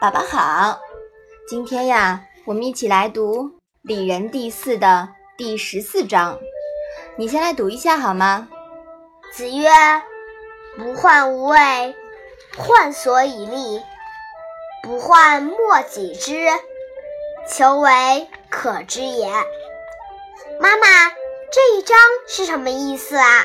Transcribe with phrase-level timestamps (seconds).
[0.00, 0.80] 宝宝好，
[1.48, 3.48] 今天呀，我们一起来读
[3.82, 6.38] 《礼仁》第四的第十四章。
[7.16, 8.48] 你先来读一下好吗？
[9.32, 9.68] 子曰
[10.78, 11.94] ：“不患无位，
[12.56, 13.82] 患所以立；
[14.82, 16.46] 不患莫己知，
[17.48, 19.28] 求为可知也。”
[20.60, 21.10] 妈妈，
[21.50, 21.96] 这一章
[22.28, 23.44] 是什么意思啊？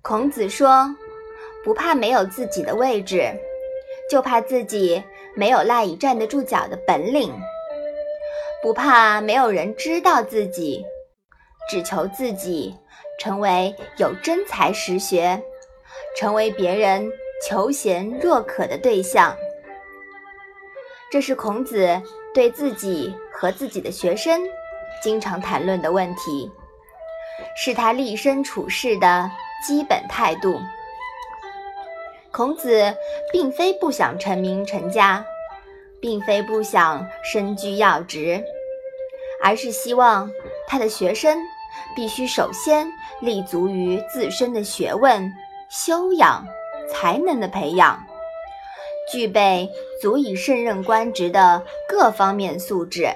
[0.00, 0.94] 孔子说
[1.64, 3.34] ：“不怕没有自己的位置，
[4.14, 5.02] 就怕自己
[5.34, 7.32] 没有赖以站得住脚的本领；
[8.62, 10.86] 不怕没有人知道自己，
[11.68, 12.72] 只求自己
[13.18, 15.42] 成为有真才实学，
[16.16, 17.10] 成为别人
[17.44, 19.36] 求贤若渴的对象。”
[21.10, 22.00] 这是孔子
[22.32, 24.40] 对自己和自己的学生。
[25.02, 26.48] 经常谈论的问题，
[27.56, 29.28] 是他立身处世的
[29.66, 30.56] 基本态度。
[32.34, 32.92] 孔子
[33.30, 35.24] 并非不想成名成家，
[36.00, 38.42] 并非不想身居要职，
[39.40, 40.28] 而是希望
[40.66, 41.38] 他的学生
[41.94, 45.32] 必须首先立足于自身的学问、
[45.70, 46.44] 修养、
[46.90, 48.04] 才能的培养，
[49.12, 49.70] 具备
[50.02, 53.14] 足以胜任官职的各方面素质。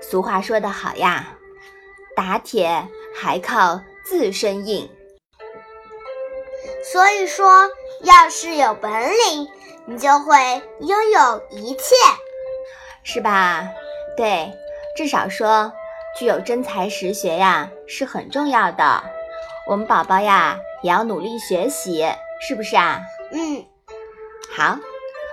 [0.00, 1.38] 俗话说得好呀，
[2.16, 4.90] 打铁还靠自身硬。
[6.82, 7.68] 所以说，
[8.02, 9.48] 要是有本领，
[9.86, 11.94] 你就会拥有一切，
[13.02, 13.68] 是吧？
[14.16, 14.52] 对，
[14.96, 15.72] 至少说
[16.18, 19.02] 具有真才实学呀，是很重要的。
[19.66, 22.06] 我们宝宝呀，也要努力学习，
[22.40, 23.00] 是不是啊？
[23.32, 23.64] 嗯。
[24.56, 24.78] 好，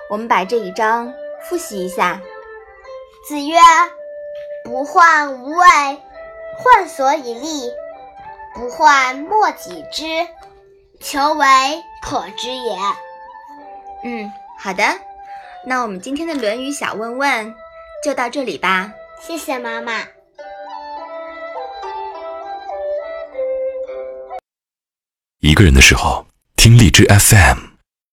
[0.09, 2.21] 我们把这一章复习一下。
[3.27, 3.57] 子曰。
[4.63, 5.67] 不患无位，
[6.57, 7.69] 患所以立；
[8.55, 10.27] 不患莫己知，
[10.99, 11.45] 求为
[12.01, 12.77] 可知也。
[14.03, 14.83] 嗯，好的，
[15.65, 17.55] 那我们今天的《论语》小问问
[18.03, 18.91] 就到这里吧。
[19.21, 20.03] 谢谢妈妈。
[25.39, 26.25] 一个人的时候，
[26.55, 27.64] 听荔枝 FM。